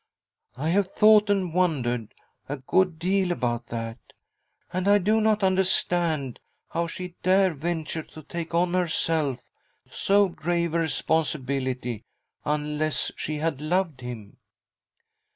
[0.57, 2.15] I have thought and wondered
[2.49, 3.99] a good deal about that,
[4.73, 6.39] and I do not understand
[6.69, 9.37] how she dare venture to take on herself
[9.87, 12.03] so grave a responsibility
[12.43, 14.37] unless she had loved him."